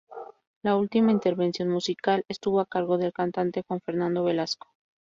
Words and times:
La 0.63 0.77
última 0.77 1.11
intervención 1.11 1.69
musical 1.69 2.25
estuvo 2.27 2.59
a 2.59 2.65
cargo 2.65 2.97
del 2.97 3.13
cantante 3.13 3.61
Juan 3.67 3.81
Fernando 3.81 4.23
Velasco. 4.23 4.71